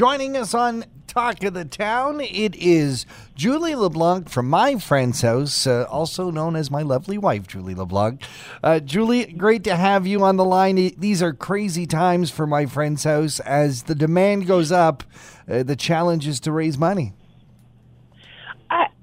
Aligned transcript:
Joining 0.00 0.34
us 0.34 0.54
on 0.54 0.86
Talk 1.06 1.44
of 1.44 1.52
the 1.52 1.66
Town, 1.66 2.22
it 2.22 2.56
is 2.56 3.04
Julie 3.34 3.74
LeBlanc 3.74 4.30
from 4.30 4.48
my 4.48 4.78
friend's 4.78 5.20
house, 5.20 5.66
uh, 5.66 5.84
also 5.90 6.30
known 6.30 6.56
as 6.56 6.70
my 6.70 6.80
lovely 6.80 7.18
wife, 7.18 7.46
Julie 7.46 7.74
LeBlanc. 7.74 8.22
Uh, 8.62 8.80
Julie, 8.80 9.26
great 9.26 9.62
to 9.64 9.76
have 9.76 10.06
you 10.06 10.24
on 10.24 10.38
the 10.38 10.44
line. 10.46 10.76
These 10.96 11.22
are 11.22 11.34
crazy 11.34 11.86
times 11.86 12.30
for 12.30 12.46
my 12.46 12.64
friend's 12.64 13.04
house. 13.04 13.40
As 13.40 13.82
the 13.82 13.94
demand 13.94 14.46
goes 14.46 14.72
up, 14.72 15.04
uh, 15.46 15.64
the 15.64 15.76
challenge 15.76 16.26
is 16.26 16.40
to 16.40 16.50
raise 16.50 16.78
money. 16.78 17.12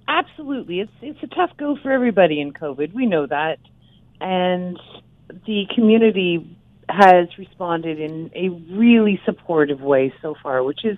Absolutely, 0.08 0.80
it's 0.80 0.92
it's 1.04 1.22
a 1.22 1.28
tough 1.28 1.52
go 1.58 1.78
for 1.84 1.92
everybody 1.92 2.42
in 2.42 2.54
COVID. 2.54 2.96
We 2.96 3.06
know 3.06 3.28
that, 3.28 3.60
and 4.20 4.80
the 5.46 5.66
community 5.76 6.57
has 6.90 7.28
responded 7.38 8.00
in 8.00 8.32
a 8.36 8.50
really 8.76 9.20
supportive 9.26 9.82
way 9.82 10.14
so 10.22 10.36
far, 10.42 10.64
which 10.64 10.86
is 10.86 10.98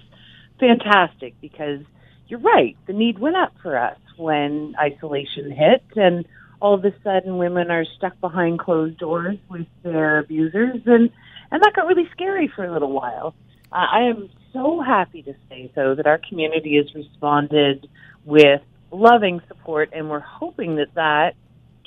fantastic 0.59 1.33
because 1.41 1.80
you're 2.27 2.39
right. 2.39 2.77
The 2.85 2.93
need 2.93 3.20
went 3.20 3.35
up 3.35 3.53
for 3.61 3.77
us 3.77 3.97
when 4.17 4.75
isolation 4.80 5.52
hit, 5.52 5.83
and 5.95 6.25
all 6.61 6.75
of 6.75 6.85
a 6.85 6.94
sudden 7.03 7.38
women 7.38 7.71
are 7.71 7.85
stuck 7.97 8.20
behind 8.20 8.59
closed 8.59 8.97
doors 8.97 9.38
with 9.49 9.67
their 9.83 10.20
abusers, 10.20 10.81
and 10.85 11.09
and 11.52 11.63
that 11.63 11.73
got 11.75 11.88
really 11.88 12.08
scary 12.11 12.52
for 12.55 12.63
a 12.63 12.71
little 12.71 12.91
while. 12.91 13.33
Uh, 13.71 13.85
I 13.91 14.02
am 14.03 14.30
so 14.53 14.81
happy 14.81 15.23
to 15.23 15.33
say, 15.49 15.71
though, 15.75 15.95
that 15.95 16.05
our 16.05 16.19
community 16.30 16.77
has 16.77 16.94
responded 16.94 17.88
with 18.25 18.61
loving 18.91 19.41
support, 19.47 19.89
and 19.94 20.09
we're 20.09 20.19
hoping 20.19 20.75
that 20.75 20.94
that 20.95 21.33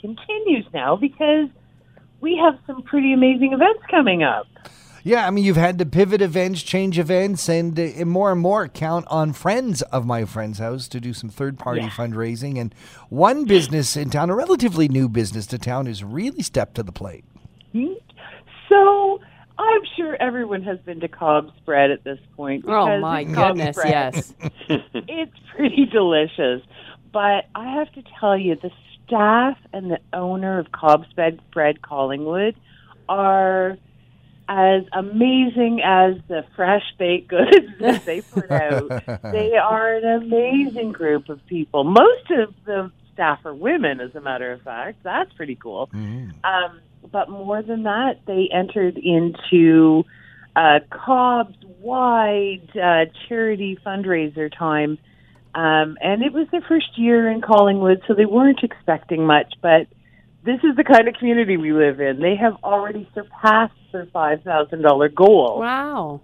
continues 0.00 0.66
now 0.74 0.96
because 0.96 1.48
we 2.22 2.36
have 2.36 2.58
some 2.66 2.82
pretty 2.82 3.12
amazing 3.12 3.52
events 3.52 3.82
coming 3.90 4.22
up. 4.22 4.46
Yeah, 5.04 5.26
I 5.26 5.30
mean, 5.30 5.44
you've 5.44 5.56
had 5.56 5.78
to 5.80 5.84
pivot 5.86 6.22
events, 6.22 6.62
change 6.62 6.96
events, 6.96 7.48
and, 7.48 7.78
uh, 7.78 8.04
more 8.04 8.30
and 8.30 8.40
more 8.40 8.68
count 8.68 9.04
on 9.10 9.32
friends 9.32 9.82
of 9.82 10.06
my 10.06 10.24
friend's 10.24 10.60
house 10.60 10.86
to 10.88 11.00
do 11.00 11.12
some 11.12 11.28
third 11.28 11.58
party 11.58 11.82
yeah. 11.82 11.90
fundraising. 11.90 12.56
And 12.56 12.72
one 13.08 13.44
business 13.44 13.96
in 13.96 14.10
town, 14.10 14.30
a 14.30 14.36
relatively 14.36 14.86
new 14.86 15.08
business 15.08 15.46
to 15.48 15.58
town, 15.58 15.86
has 15.86 16.04
really 16.04 16.42
stepped 16.42 16.76
to 16.76 16.84
the 16.84 16.92
plate. 16.92 17.24
Hmm? 17.72 17.94
So 18.68 19.20
I'm 19.58 19.82
sure 19.96 20.16
everyone 20.20 20.62
has 20.62 20.78
been 20.80 21.00
to 21.00 21.08
Cobs 21.08 21.52
Bread 21.64 21.90
at 21.90 22.04
this 22.04 22.20
point. 22.36 22.64
Oh, 22.68 23.00
my 23.00 23.24
goodness, 23.24 23.76
spread, 23.76 24.14
yes. 24.14 24.34
it's 24.68 25.36
pretty 25.56 25.86
delicious. 25.86 26.62
But 27.12 27.46
I 27.54 27.74
have 27.74 27.92
to 27.92 28.02
tell 28.18 28.36
you, 28.36 28.56
the 28.56 28.70
staff 29.06 29.58
and 29.72 29.90
the 29.90 30.00
owner 30.12 30.58
of 30.58 30.72
Cobb's 30.72 31.12
Bed 31.14 31.40
Bread 31.52 31.82
Collingwood 31.82 32.56
are 33.08 33.76
as 34.48 34.82
amazing 34.92 35.80
as 35.84 36.14
the 36.28 36.44
fresh 36.56 36.82
baked 36.98 37.28
goods 37.28 37.66
that 37.80 38.04
they 38.04 38.20
put 38.20 38.50
out. 38.50 38.88
they 39.32 39.56
are 39.56 39.94
an 39.94 40.22
amazing 40.22 40.92
group 40.92 41.28
of 41.28 41.44
people. 41.46 41.84
Most 41.84 42.30
of 42.30 42.54
the 42.64 42.90
staff 43.12 43.40
are 43.44 43.54
women, 43.54 44.00
as 44.00 44.14
a 44.14 44.20
matter 44.20 44.52
of 44.52 44.62
fact. 44.62 45.02
That's 45.02 45.32
pretty 45.34 45.56
cool. 45.56 45.88
Mm-hmm. 45.88 46.30
Um, 46.44 46.80
but 47.10 47.28
more 47.28 47.62
than 47.62 47.82
that, 47.84 48.20
they 48.26 48.48
entered 48.52 48.96
into 48.96 50.04
uh, 50.56 50.80
Cobb's 50.90 51.56
wide 51.80 52.68
uh, 52.76 53.06
charity 53.28 53.78
fundraiser 53.84 54.50
time 54.56 54.98
um, 55.54 55.98
and 56.00 56.22
it 56.22 56.32
was 56.32 56.48
their 56.50 56.62
first 56.62 56.96
year 56.96 57.30
in 57.30 57.42
Collingwood, 57.42 58.02
so 58.06 58.14
they 58.14 58.24
weren't 58.24 58.60
expecting 58.62 59.26
much. 59.26 59.52
But 59.60 59.86
this 60.44 60.58
is 60.64 60.76
the 60.76 60.84
kind 60.84 61.08
of 61.08 61.14
community 61.14 61.56
we 61.56 61.72
live 61.72 62.00
in. 62.00 62.20
They 62.20 62.36
have 62.36 62.56
already 62.64 63.08
surpassed 63.14 63.74
their 63.92 64.06
$5,000 64.06 65.14
goal. 65.14 65.58
Wow. 65.60 66.20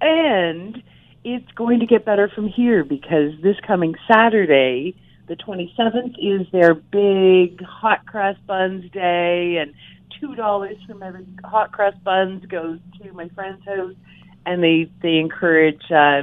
And 0.00 0.82
it's 1.24 1.50
going 1.52 1.80
to 1.80 1.86
get 1.86 2.06
better 2.06 2.30
from 2.34 2.48
here 2.48 2.82
because 2.82 3.32
this 3.42 3.56
coming 3.66 3.94
Saturday, 4.10 4.96
the 5.28 5.36
27th, 5.36 6.14
is 6.18 6.46
their 6.50 6.72
big 6.72 7.62
hot 7.62 8.06
cross 8.06 8.36
buns 8.46 8.90
day, 8.92 9.58
and 9.58 9.74
$2 10.22 10.86
from 10.86 11.02
every 11.02 11.26
hot 11.44 11.70
cross 11.70 11.94
buns 12.02 12.46
goes 12.46 12.78
to 13.02 13.12
my 13.12 13.28
friend's 13.28 13.64
house. 13.66 13.94
And 14.46 14.62
they, 14.64 14.90
they 15.02 15.18
encourage 15.18 15.82
uh, 15.90 16.22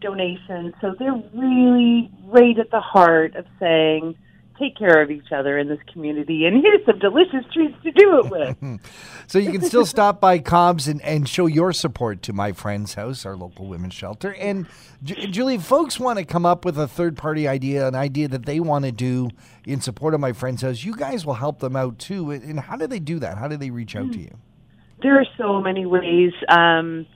donations. 0.00 0.74
So 0.80 0.94
they're 0.98 1.22
really 1.34 2.10
right 2.24 2.58
at 2.58 2.70
the 2.70 2.80
heart 2.80 3.34
of 3.36 3.46
saying, 3.58 4.16
take 4.58 4.76
care 4.76 5.00
of 5.00 5.10
each 5.10 5.30
other 5.32 5.58
in 5.58 5.68
this 5.68 5.78
community, 5.92 6.44
and 6.44 6.62
here's 6.62 6.84
some 6.84 6.98
delicious 6.98 7.44
treats 7.52 7.80
to 7.82 7.92
do 7.92 8.18
it 8.18 8.30
with. 8.30 8.80
so 9.26 9.38
you 9.38 9.52
can 9.52 9.62
still 9.62 9.86
stop 9.86 10.20
by 10.20 10.38
Cobb's 10.38 10.88
and, 10.88 11.00
and 11.02 11.28
show 11.28 11.46
your 11.46 11.72
support 11.72 12.22
to 12.22 12.32
My 12.32 12.52
Friend's 12.52 12.94
House, 12.94 13.24
our 13.24 13.36
local 13.36 13.66
women's 13.66 13.94
shelter. 13.94 14.34
And 14.34 14.66
Julie, 15.02 15.58
folks 15.58 16.00
want 16.00 16.18
to 16.18 16.24
come 16.24 16.44
up 16.44 16.64
with 16.64 16.78
a 16.78 16.88
third 16.88 17.16
party 17.16 17.46
idea, 17.46 17.86
an 17.86 17.94
idea 17.94 18.28
that 18.28 18.46
they 18.46 18.60
want 18.60 18.84
to 18.84 18.92
do 18.92 19.30
in 19.64 19.80
support 19.80 20.14
of 20.14 20.20
My 20.20 20.32
Friend's 20.32 20.62
House. 20.62 20.82
You 20.82 20.96
guys 20.96 21.24
will 21.24 21.34
help 21.34 21.60
them 21.60 21.76
out 21.76 21.98
too. 21.98 22.30
And 22.30 22.58
how 22.58 22.76
do 22.76 22.86
they 22.86 23.00
do 23.00 23.18
that? 23.20 23.38
How 23.38 23.48
do 23.48 23.56
they 23.56 23.70
reach 23.70 23.94
out 23.94 24.12
to 24.12 24.18
you? 24.18 24.36
There 25.02 25.18
are 25.18 25.26
so 25.36 25.60
many 25.60 25.86
ways. 25.86 26.32
Um, 26.48 27.06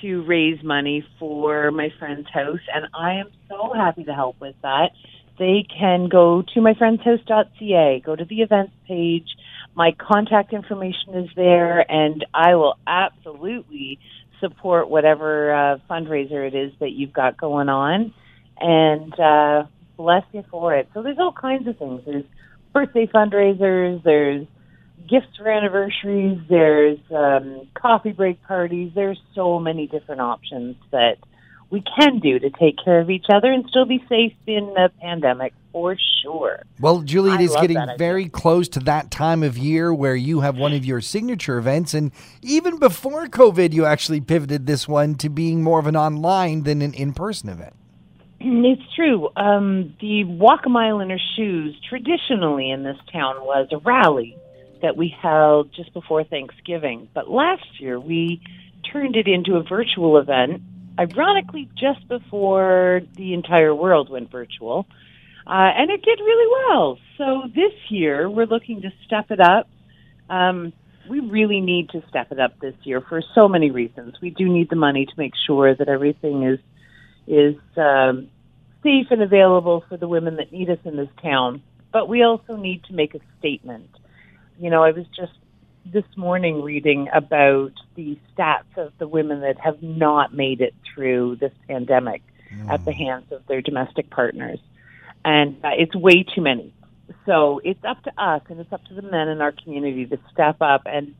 to 0.00 0.22
raise 0.24 0.62
money 0.62 1.06
for 1.18 1.70
my 1.70 1.88
friend's 1.98 2.28
house, 2.32 2.60
and 2.74 2.86
I 2.94 3.14
am 3.14 3.30
so 3.48 3.72
happy 3.74 4.04
to 4.04 4.14
help 4.14 4.40
with 4.40 4.56
that. 4.62 4.90
They 5.38 5.66
can 5.78 6.08
go 6.08 6.42
to 6.54 6.60
myfriendshouse.ca, 6.60 8.02
go 8.04 8.16
to 8.16 8.24
the 8.24 8.42
events 8.42 8.72
page. 8.88 9.28
My 9.74 9.92
contact 9.98 10.52
information 10.52 11.14
is 11.14 11.30
there, 11.36 11.80
and 11.90 12.24
I 12.32 12.54
will 12.54 12.78
absolutely 12.86 13.98
support 14.40 14.88
whatever 14.88 15.54
uh, 15.54 15.78
fundraiser 15.90 16.46
it 16.46 16.54
is 16.54 16.72
that 16.80 16.92
you've 16.92 17.12
got 17.12 17.36
going 17.36 17.68
on. 17.68 18.14
And 18.58 19.20
uh, 19.20 19.64
bless 19.96 20.24
you 20.32 20.44
for 20.50 20.74
it. 20.74 20.88
So 20.94 21.02
there's 21.02 21.18
all 21.18 21.32
kinds 21.32 21.68
of 21.68 21.76
things. 21.78 22.02
There's 22.06 22.24
birthday 22.72 23.06
fundraisers. 23.06 24.02
There's 24.02 24.46
gifts 25.08 25.36
for 25.36 25.48
anniversaries. 25.48 26.38
There's 26.48 26.98
um, 27.14 27.68
coffee 27.74 28.12
break 28.12 28.42
parties. 28.42 28.92
There's 28.94 29.20
so 29.34 29.58
many 29.58 29.86
different 29.86 30.20
options 30.20 30.76
that 30.90 31.18
we 31.70 31.82
can 31.98 32.20
do 32.20 32.38
to 32.38 32.50
take 32.50 32.76
care 32.82 33.00
of 33.00 33.10
each 33.10 33.26
other 33.28 33.50
and 33.50 33.66
still 33.68 33.86
be 33.86 34.04
safe 34.08 34.32
in 34.46 34.66
the 34.74 34.90
pandemic 35.00 35.52
for 35.72 35.96
sure. 36.22 36.62
Well, 36.78 37.02
Julie, 37.02 37.32
it 37.32 37.40
is 37.40 37.56
getting 37.60 37.78
very 37.98 38.28
close 38.28 38.68
to 38.70 38.80
that 38.80 39.10
time 39.10 39.42
of 39.42 39.58
year 39.58 39.92
where 39.92 40.14
you 40.14 40.40
have 40.40 40.56
one 40.56 40.72
of 40.72 40.84
your 40.84 41.00
signature 41.00 41.58
events. 41.58 41.92
And 41.92 42.12
even 42.40 42.78
before 42.78 43.26
COVID, 43.26 43.72
you 43.72 43.84
actually 43.84 44.20
pivoted 44.20 44.66
this 44.66 44.86
one 44.86 45.16
to 45.16 45.28
being 45.28 45.62
more 45.62 45.80
of 45.80 45.86
an 45.86 45.96
online 45.96 46.62
than 46.62 46.82
an 46.82 46.94
in 46.94 47.12
person 47.12 47.48
event. 47.48 47.74
It's 48.38 48.94
true. 48.94 49.30
Um, 49.36 49.94
the 50.00 50.24
Walk 50.24 50.66
a 50.66 50.68
Mile 50.68 51.00
in 51.00 51.10
Her 51.10 51.18
Shoes 51.36 51.74
traditionally 51.88 52.70
in 52.70 52.84
this 52.84 52.98
town 53.12 53.36
was 53.40 53.68
a 53.72 53.78
rally 53.78 54.36
that 54.82 54.96
we 54.96 55.14
held 55.22 55.72
just 55.74 55.92
before 55.92 56.24
Thanksgiving. 56.24 57.08
But 57.14 57.28
last 57.30 57.80
year 57.80 57.98
we 57.98 58.40
turned 58.92 59.16
it 59.16 59.26
into 59.26 59.56
a 59.56 59.62
virtual 59.62 60.18
event, 60.18 60.62
ironically, 60.98 61.68
just 61.76 62.06
before 62.08 63.02
the 63.16 63.34
entire 63.34 63.74
world 63.74 64.10
went 64.10 64.30
virtual. 64.30 64.86
Uh, 65.46 65.70
and 65.76 65.90
it 65.90 66.02
did 66.02 66.18
really 66.18 66.66
well. 66.68 66.98
So 67.18 67.42
this 67.54 67.72
year 67.88 68.28
we're 68.28 68.46
looking 68.46 68.82
to 68.82 68.92
step 69.06 69.30
it 69.30 69.40
up. 69.40 69.68
Um, 70.28 70.72
we 71.08 71.20
really 71.20 71.60
need 71.60 71.90
to 71.90 72.02
step 72.08 72.32
it 72.32 72.40
up 72.40 72.58
this 72.60 72.74
year 72.82 73.00
for 73.00 73.22
so 73.34 73.48
many 73.48 73.70
reasons. 73.70 74.16
We 74.20 74.30
do 74.30 74.48
need 74.48 74.70
the 74.70 74.76
money 74.76 75.06
to 75.06 75.12
make 75.16 75.34
sure 75.46 75.74
that 75.74 75.88
everything 75.88 76.42
is 76.42 76.58
is 77.28 77.56
um, 77.76 78.28
safe 78.82 79.06
and 79.10 79.22
available 79.22 79.84
for 79.88 79.96
the 79.96 80.06
women 80.06 80.36
that 80.36 80.52
need 80.52 80.70
us 80.70 80.78
in 80.84 80.96
this 80.96 81.08
town. 81.22 81.62
But 81.92 82.08
we 82.08 82.22
also 82.22 82.56
need 82.56 82.84
to 82.84 82.92
make 82.92 83.14
a 83.14 83.20
statement 83.38 83.90
you 84.58 84.70
know, 84.70 84.82
I 84.82 84.92
was 84.92 85.06
just 85.16 85.32
this 85.92 86.04
morning 86.16 86.62
reading 86.62 87.08
about 87.12 87.72
the 87.94 88.18
stats 88.34 88.76
of 88.76 88.92
the 88.98 89.06
women 89.06 89.40
that 89.40 89.58
have 89.60 89.82
not 89.82 90.34
made 90.34 90.60
it 90.60 90.74
through 90.94 91.36
this 91.36 91.52
pandemic 91.68 92.22
mm. 92.52 92.68
at 92.68 92.84
the 92.84 92.92
hands 92.92 93.30
of 93.30 93.46
their 93.46 93.60
domestic 93.60 94.10
partners. 94.10 94.58
And 95.24 95.56
uh, 95.64 95.70
it's 95.76 95.94
way 95.94 96.24
too 96.24 96.40
many. 96.40 96.72
So 97.24 97.60
it's 97.64 97.84
up 97.84 98.02
to 98.04 98.12
us 98.18 98.42
and 98.48 98.60
it's 98.60 98.72
up 98.72 98.84
to 98.86 98.94
the 98.94 99.02
men 99.02 99.28
in 99.28 99.40
our 99.40 99.52
community 99.52 100.06
to 100.06 100.18
step 100.32 100.56
up. 100.60 100.82
And 100.86 101.14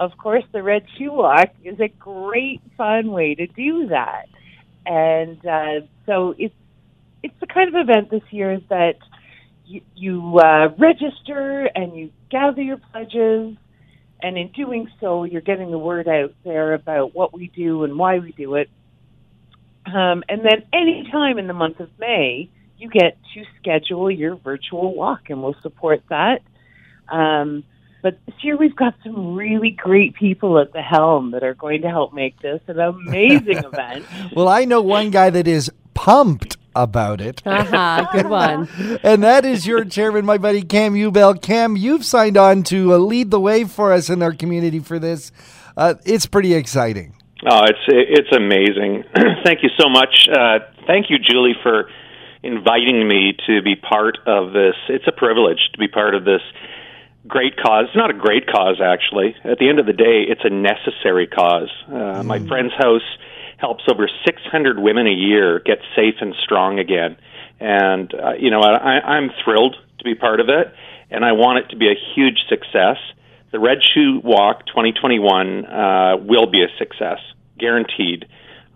of 0.00 0.16
course, 0.16 0.44
the 0.52 0.62
Red 0.62 0.86
Shoe 0.96 1.12
Walk 1.12 1.50
is 1.64 1.80
a 1.80 1.88
great, 1.88 2.60
fun 2.76 3.10
way 3.10 3.34
to 3.34 3.46
do 3.46 3.88
that. 3.88 4.26
And 4.86 5.44
uh, 5.44 5.86
so 6.06 6.34
it's 6.38 6.54
it's 7.22 7.34
the 7.40 7.46
kind 7.46 7.74
of 7.74 7.88
event 7.88 8.10
this 8.10 8.22
year 8.30 8.60
that 8.68 8.98
you, 9.68 9.80
you 9.94 10.38
uh, 10.38 10.68
register 10.78 11.68
and 11.74 11.96
you 11.96 12.10
gather 12.30 12.62
your 12.62 12.78
pledges, 12.90 13.56
and 14.22 14.36
in 14.36 14.48
doing 14.48 14.90
so, 15.00 15.24
you're 15.24 15.40
getting 15.42 15.70
the 15.70 15.78
word 15.78 16.08
out 16.08 16.34
there 16.44 16.74
about 16.74 17.14
what 17.14 17.32
we 17.32 17.48
do 17.48 17.84
and 17.84 17.98
why 17.98 18.18
we 18.18 18.32
do 18.32 18.54
it. 18.56 18.68
Um, 19.86 20.24
and 20.28 20.44
then 20.44 20.64
any 20.72 21.08
time 21.10 21.38
in 21.38 21.46
the 21.46 21.54
month 21.54 21.80
of 21.80 21.88
May, 21.98 22.50
you 22.78 22.88
get 22.90 23.16
to 23.34 23.44
schedule 23.60 24.10
your 24.10 24.36
virtual 24.36 24.94
walk, 24.94 25.30
and 25.30 25.42
we'll 25.42 25.56
support 25.62 26.02
that. 26.10 26.42
Um, 27.08 27.64
But 28.02 28.18
this 28.26 28.36
year 28.42 28.56
we've 28.56 28.76
got 28.76 28.94
some 29.02 29.34
really 29.34 29.70
great 29.70 30.14
people 30.14 30.58
at 30.60 30.72
the 30.72 30.82
helm 30.82 31.32
that 31.32 31.42
are 31.42 31.54
going 31.54 31.82
to 31.82 31.88
help 31.88 32.12
make 32.12 32.38
this 32.40 32.60
an 32.68 32.78
amazing 32.78 33.58
event. 33.72 34.04
Well, 34.32 34.46
I 34.46 34.64
know 34.64 34.80
one 34.80 35.10
guy 35.10 35.30
that 35.30 35.48
is 35.48 35.72
pumped 35.94 36.57
about 36.74 37.20
it. 37.20 37.42
Uh-huh, 37.44 38.06
good 38.12 38.26
one. 38.30 38.68
and 39.02 39.22
that 39.22 39.44
is 39.44 39.66
your 39.66 39.84
chairman, 39.84 40.24
my 40.24 40.38
buddy 40.38 40.62
Cam 40.62 40.94
Ubell. 40.94 41.40
Cam, 41.40 41.76
you've 41.76 42.04
signed 42.04 42.36
on 42.36 42.62
to 42.64 42.94
uh, 42.94 42.98
lead 42.98 43.30
the 43.30 43.40
way 43.40 43.64
for 43.64 43.92
us 43.92 44.10
in 44.10 44.22
our 44.22 44.32
community 44.32 44.78
for 44.78 44.98
this. 44.98 45.32
Uh, 45.76 45.94
it's 46.04 46.26
pretty 46.26 46.54
exciting. 46.54 47.14
Oh, 47.48 47.62
it's 47.64 47.78
it's 47.86 48.36
amazing. 48.36 49.04
thank 49.44 49.62
you 49.62 49.70
so 49.78 49.88
much. 49.88 50.28
Uh, 50.28 50.58
thank 50.86 51.06
you, 51.08 51.18
Julie, 51.18 51.54
for 51.62 51.88
inviting 52.42 53.06
me 53.06 53.36
to 53.46 53.62
be 53.62 53.76
part 53.76 54.18
of 54.26 54.52
this. 54.52 54.74
It's 54.88 55.06
a 55.06 55.12
privilege 55.12 55.58
to 55.72 55.78
be 55.78 55.86
part 55.86 56.14
of 56.14 56.24
this 56.24 56.42
great 57.28 57.56
cause. 57.56 57.86
It's 57.88 57.96
not 57.96 58.10
a 58.10 58.18
great 58.18 58.46
cause, 58.46 58.80
actually. 58.82 59.36
At 59.44 59.58
the 59.58 59.68
end 59.68 59.78
of 59.78 59.86
the 59.86 59.92
day, 59.92 60.24
it's 60.28 60.40
a 60.44 60.50
necessary 60.50 61.26
cause. 61.26 61.70
Uh, 61.86 62.22
mm. 62.22 62.24
My 62.24 62.38
friend's 62.46 62.72
house 62.74 63.06
helps 63.58 63.84
over 63.90 64.08
600 64.24 64.78
women 64.78 65.06
a 65.06 65.12
year 65.12 65.60
get 65.60 65.78
safe 65.94 66.14
and 66.20 66.34
strong 66.42 66.78
again. 66.78 67.16
And, 67.60 68.12
uh, 68.14 68.32
you 68.38 68.50
know, 68.50 68.60
I, 68.60 69.00
I'm 69.00 69.30
thrilled 69.44 69.76
to 69.98 70.04
be 70.04 70.14
part 70.14 70.40
of 70.40 70.48
it, 70.48 70.72
and 71.10 71.24
I 71.24 71.32
want 71.32 71.64
it 71.64 71.70
to 71.70 71.76
be 71.76 71.88
a 71.88 71.96
huge 72.14 72.38
success. 72.48 72.96
The 73.50 73.58
Red 73.58 73.78
Shoe 73.82 74.20
Walk 74.22 74.66
2021 74.66 75.66
uh, 75.66 76.16
will 76.20 76.46
be 76.46 76.62
a 76.62 76.68
success, 76.78 77.18
guaranteed. 77.58 78.26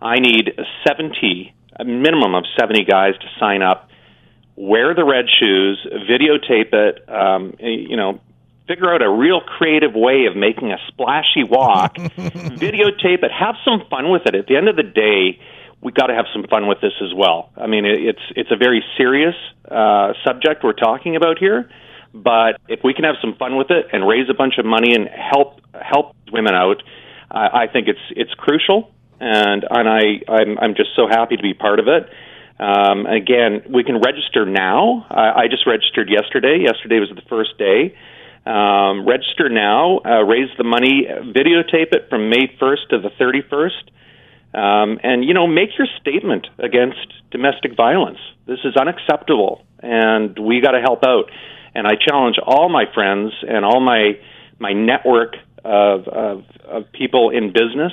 I 0.01 0.19
need 0.19 0.51
70, 0.87 1.55
a 1.79 1.85
minimum 1.85 2.35
of 2.35 2.45
70 2.59 2.85
guys 2.85 3.15
to 3.21 3.27
sign 3.39 3.63
up, 3.63 3.89
wear 4.57 4.95
the 4.95 5.05
red 5.05 5.27
shoes, 5.31 5.87
videotape 6.11 6.75
it, 6.75 7.09
um, 7.09 7.55
you 7.61 7.97
know, 7.97 8.21
figure 8.73 8.93
out 8.93 9.03
a 9.03 9.11
real 9.11 9.41
creative 9.41 9.95
way 9.95 10.25
of 10.25 10.35
making 10.37 10.73
a 10.73 10.79
splashy 10.89 11.45
walk, 11.45 11.97
videotape 12.17 13.23
it, 13.23 13.31
have 13.31 13.55
some 13.65 13.83
fun 13.91 14.11
with 14.11 14.23
it. 14.27 14.35
At 14.35 14.47
the 14.47 14.57
end 14.57 14.69
of 14.69 14.77
the 14.77 14.83
day, 14.83 15.39
we 15.83 15.93
got 15.93 16.07
to 16.07 16.15
have 16.15 16.27
some 16.33 16.45
fun 16.49 16.67
with 16.69 16.81
this 16.81 16.95
as 17.03 17.13
well. 17.15 17.51
I 17.57 17.67
mean, 17.67 17.85
it's 17.85 18.23
it's 18.35 18.51
a 18.51 18.57
very 18.57 18.83
serious 18.97 19.35
uh, 19.71 20.15
subject 20.25 20.65
we're 20.65 20.73
talking 20.73 21.17
about 21.17 21.39
here, 21.39 21.69
but 22.15 22.61
if 22.69 22.81
we 22.83 22.95
can 22.95 23.05
have 23.05 23.17
some 23.21 23.35
fun 23.35 23.57
with 23.57 23.71
it 23.71 23.87
and 23.93 24.07
raise 24.07 24.31
a 24.31 24.35
bunch 24.35 24.55
of 24.59 24.65
money 24.65 24.95
and 24.95 25.09
help 25.09 25.61
help 25.75 26.15
women 26.33 26.55
out, 26.55 26.83
I, 27.31 27.65
I 27.65 27.67
think 27.67 27.89
it's 27.89 28.07
it's 28.11 28.33
crucial. 28.35 28.91
And 29.21 29.65
and 29.69 29.89
I 29.89 30.33
I'm, 30.33 30.59
I'm 30.59 30.75
just 30.75 30.91
so 30.97 31.09
happy 31.09 31.37
to 31.37 31.43
be 31.43 31.53
part 31.53 31.79
of 31.79 31.89
it. 31.89 32.09
Um, 32.59 33.07
again, 33.07 33.63
we 33.69 33.83
can 33.83 34.01
register 34.01 34.47
now. 34.47 35.07
I, 35.11 35.43
I 35.43 35.49
just 35.51 35.67
registered 35.67 36.09
yesterday. 36.09 36.59
Yesterday 36.63 37.01
was 37.01 37.11
the 37.11 37.23
first 37.29 37.59
day. 37.59 37.95
Um, 38.45 39.07
register 39.07 39.49
now, 39.49 40.01
uh, 40.05 40.23
raise 40.23 40.49
the 40.59 40.65
money, 40.65 41.07
videotape 41.09 41.95
it 41.95 42.09
from 42.11 42.29
May 42.29 42.49
1st 42.61 42.89
to 42.91 42.99
the 42.99 43.11
31st, 43.11 43.91
um, 44.55 44.99
and 45.03 45.25
you 45.25 45.33
know 45.33 45.47
make 45.47 45.71
your 45.79 45.87
statement 46.01 46.49
against 46.59 47.07
domestic 47.31 47.77
violence. 47.77 48.19
This 48.47 48.59
is 48.65 48.77
unacceptable, 48.77 49.65
and 49.79 50.37
we 50.39 50.61
got 50.61 50.73
to 50.73 50.81
help 50.81 51.05
out. 51.05 51.31
And 51.75 51.87
I 51.87 51.93
challenge 51.95 52.37
all 52.45 52.69
my 52.69 52.85
friends 52.93 53.33
and 53.49 53.65
all 53.65 53.81
my 53.81 54.19
my 54.59 54.73
network 54.73 55.37
of 55.65 56.09
of, 56.09 56.45
of 56.65 56.93
people 56.93 57.31
in 57.31 57.53
business 57.53 57.93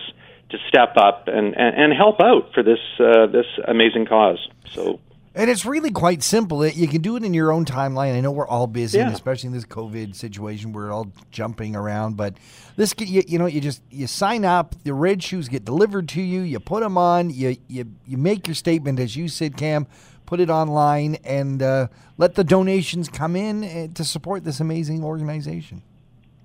to 0.50 0.58
step 0.68 0.98
up 0.98 1.28
and, 1.28 1.56
and, 1.56 1.76
and 1.76 1.94
help 1.94 2.20
out 2.20 2.54
for 2.54 2.64
this 2.64 2.80
uh, 3.00 3.28
this 3.28 3.46
amazing 3.68 4.08
cause. 4.08 4.40
So 4.72 5.00
and 5.40 5.50
it's 5.50 5.66
really 5.66 5.90
quite 5.90 6.22
simple. 6.22 6.68
You 6.68 6.88
can 6.90 7.02
do 7.02 7.16
it 7.16 7.24
in 7.24 7.34
your 7.34 7.54
own 7.54 7.64
timeline. 7.64 8.14
I 8.14 8.20
know 8.20 8.30
we're 8.30 8.46
all 8.46 8.68
busy, 8.68 8.98
yeah. 8.98 9.10
especially 9.10 9.48
in 9.48 9.54
this 9.54 9.64
COVID 9.64 10.14
situation. 10.14 10.74
We're 10.74 10.92
all 10.92 11.14
jumping 11.32 11.78
around, 11.78 12.18
but 12.18 12.34
this, 12.76 12.94
you, 13.00 13.24
you 13.26 13.40
know, 13.40 13.46
you 13.46 13.62
just 13.62 13.82
you 13.90 14.06
sign 14.06 14.44
up. 14.44 14.76
The 14.84 14.94
red 14.94 15.24
shoes 15.24 15.48
get 15.48 15.64
delivered 15.64 16.10
to 16.10 16.22
you. 16.22 16.42
You 16.42 16.60
put 16.60 16.82
them 16.82 16.98
on. 16.98 17.30
You 17.30 17.56
you 17.70 17.86
you 18.06 18.18
make 18.18 18.48
your 18.48 18.56
statement, 18.56 19.00
as 19.00 19.16
you 19.16 19.30
said, 19.30 19.56
Cam. 19.56 19.88
Put 20.26 20.42
it 20.42 20.50
online 20.50 21.16
and 21.24 21.64
uh, 21.64 21.88
let 22.18 22.36
the 22.36 22.44
donations 22.44 23.08
come 23.08 23.38
in 23.38 23.64
eh, 23.64 23.88
to 23.96 24.04
support 24.04 24.44
this 24.44 24.60
amazing 24.60 25.06
organization. 25.06 25.84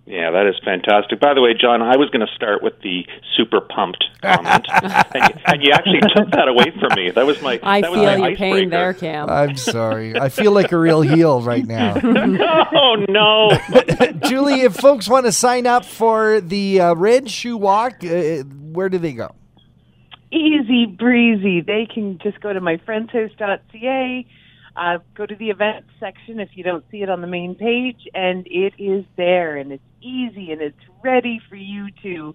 Yeah, 0.07 0.33
that 0.33 0.47
is 0.47 0.55
fantastic. 0.63 1.19
By 1.19 1.33
the 1.33 1.41
way, 1.41 1.55
John, 1.55 1.81
I 1.81 1.97
was 1.97 2.11
going 2.11 2.27
to 2.27 2.33
start 2.35 2.63
with 2.63 2.79
the 2.83 3.07
super 3.37 3.63
pumped 3.63 4.05
comment, 4.23 4.67
and, 4.69 5.15
you, 5.15 5.41
and, 5.47 5.63
you, 5.63 5.73
actually 5.73 6.01
took 6.15 6.31
that 6.33 6.47
away 6.47 6.73
from 6.79 6.95
me. 6.95 7.11
That 7.11 7.25
was 7.25 7.41
my. 7.41 7.59
I 7.63 7.81
that 7.81 7.91
feel 7.91 8.03
was 8.03 8.19
my 8.19 8.29
your 8.29 8.37
pain 8.37 8.69
there, 8.69 8.93
Cam. 8.93 9.31
I'm 9.31 9.57
sorry. 9.57 10.19
I 10.19 10.29
feel 10.29 10.53
like 10.53 10.73
a 10.73 10.79
real 10.79 11.01
heel 11.01 11.41
right 11.41 11.65
now. 11.65 11.95
no, 12.03 12.97
no. 13.09 13.59
Julie, 14.29 14.61
if 14.61 14.77
folks 14.77 15.09
want 15.09 15.25
to 15.25 15.33
sign 15.33 15.67
up 15.67 15.87
for 15.87 16.43
the 16.43 16.81
uh, 16.83 16.95
Red 16.95 17.31
Shoe 17.31 17.57
Walk, 17.57 18.05
uh, 18.05 18.43
where 18.43 18.91
do 18.91 18.99
they 18.99 19.13
go? 19.13 19.35
Easy 20.31 20.85
breezy. 20.85 21.63
They 21.63 21.87
can 21.87 22.19
just 22.19 22.41
go 22.41 22.53
to 22.53 22.61
myfriendshouse.ca 22.61 24.27
uh, 24.77 24.99
go 25.15 25.27
to 25.27 25.35
the 25.37 25.51
events 25.51 25.89
section 26.01 26.41
if 26.41 26.51
you 26.55 26.65
don't 26.65 26.85
see 26.91 27.03
it 27.03 27.11
on 27.11 27.21
the 27.21 27.27
main 27.27 27.55
page, 27.55 28.09
and 28.15 28.47
it 28.47 28.75
is 28.79 29.05
there, 29.17 29.57
and 29.57 29.73
it's 29.73 29.83
easy, 30.01 30.51
and 30.53 30.61
it's 30.61 30.77
ready 31.03 31.41
for 31.49 31.57
you 31.57 31.89
to 32.03 32.35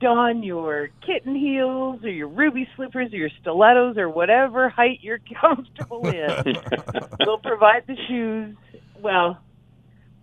don 0.00 0.42
your 0.42 0.90
kitten 1.06 1.34
heels 1.34 2.02
or 2.02 2.10
your 2.10 2.26
ruby 2.26 2.68
slippers 2.74 3.12
or 3.12 3.16
your 3.16 3.30
stilettos 3.40 3.96
or 3.96 4.10
whatever 4.10 4.68
height 4.68 4.98
you're 5.00 5.20
comfortable 5.40 6.06
in. 6.08 6.56
we'll 7.20 7.38
provide 7.38 7.84
the 7.86 7.96
shoes. 8.08 8.56
Well, 9.00 9.38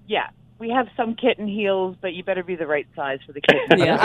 yeah, 0.05 0.29
we 0.59 0.69
have 0.69 0.87
some 0.97 1.15
kitten 1.15 1.47
heels, 1.47 1.95
but 2.01 2.13
you 2.13 2.23
better 2.23 2.43
be 2.43 2.55
the 2.55 2.67
right 2.67 2.87
size 2.95 3.19
for 3.25 3.31
the 3.31 3.41
kitten. 3.41 3.79
Yeah. 3.79 3.95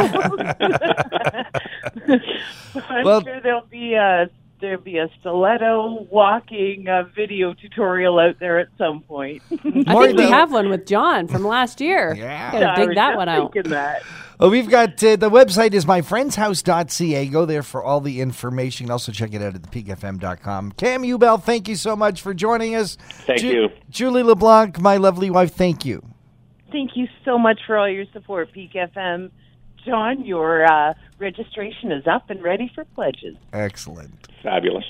I'm 2.88 3.04
well, 3.04 3.22
sure 3.22 3.40
there'll 3.40 3.66
be 3.66 3.94
a 3.94 4.28
there 4.60 4.78
be 4.78 4.98
a 4.98 5.08
stiletto 5.20 6.06
walking 6.10 6.88
uh, 6.88 7.04
video 7.14 7.54
tutorial 7.54 8.18
out 8.18 8.38
there 8.40 8.58
at 8.58 8.68
some 8.78 9.00
point. 9.02 9.42
I 9.50 9.56
think 9.60 10.18
we 10.18 10.28
have 10.28 10.52
one 10.52 10.68
with 10.68 10.86
John 10.86 11.28
from 11.28 11.44
last 11.44 11.80
year. 11.80 12.14
Yeah, 12.14 12.52
gotta 12.52 12.86
dig 12.86 12.96
that 12.96 13.16
one 13.16 13.28
out. 13.28 13.54
That. 13.64 14.02
Well, 14.38 14.50
we've 14.50 14.68
got 14.68 15.02
uh, 15.04 15.16
the 15.16 15.30
website 15.30 15.74
is 15.74 15.84
myfriendshouse.ca. 15.84 17.26
Go 17.28 17.44
there 17.44 17.62
for 17.62 17.82
all 17.82 18.00
the 18.00 18.20
information. 18.20 18.90
Also, 18.90 19.12
check 19.12 19.32
it 19.32 19.42
out 19.42 19.54
at 19.54 19.62
thepeakfm.com. 19.62 20.72
Cam 20.72 21.02
Ubell, 21.02 21.42
thank 21.42 21.68
you 21.68 21.76
so 21.76 21.94
much 21.94 22.20
for 22.20 22.34
joining 22.34 22.74
us. 22.74 22.96
Thank 23.26 23.40
Ju- 23.40 23.48
you. 23.48 23.68
Julie 23.90 24.22
LeBlanc, 24.22 24.80
my 24.80 24.96
lovely 24.96 25.30
wife, 25.30 25.54
thank 25.54 25.84
you. 25.84 26.04
Thank 26.72 26.96
you 26.96 27.06
so 27.24 27.38
much 27.38 27.60
for 27.66 27.76
all 27.78 27.88
your 27.88 28.06
support, 28.12 28.50
Peak 28.52 28.72
FM. 28.72 29.30
John, 29.84 30.24
your 30.24 30.64
uh, 30.64 30.94
registration 31.18 31.92
is 31.92 32.06
up 32.06 32.30
and 32.30 32.42
ready 32.42 32.70
for 32.74 32.84
pledges. 32.84 33.36
Excellent. 33.52 34.28
Fabulous. 34.42 34.84